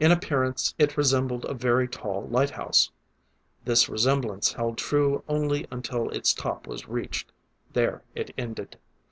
[0.00, 2.90] In appearance, it resembled a very tall lighthouse.
[3.66, 7.30] This resemblance held true only until its top was reached;
[7.72, 8.78] there it ended.